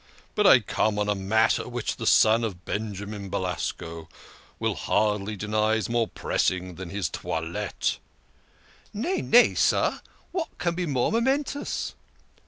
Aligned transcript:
But 0.33 0.47
I 0.47 0.61
come 0.61 0.97
on 0.97 1.07
a 1.09 1.13
matter 1.13 1.69
which 1.69 1.97
the 1.97 2.07
son 2.07 2.43
of 2.43 2.65
Benjamin 2.65 3.29
Belasco 3.29 4.09
will 4.57 4.73
hardly 4.73 5.35
deny 5.35 5.75
is 5.75 5.89
more 5.89 6.07
press 6.07 6.49
ing 6.49 6.73
than 6.73 6.89
his 6.89 7.07
toilette."" 7.07 7.99
Nay, 8.95 9.21
nay, 9.21 9.53
sir, 9.53 10.01
what 10.31 10.57
can 10.57 10.73
be 10.73 10.87
more 10.87 11.11
momentous 11.11 11.93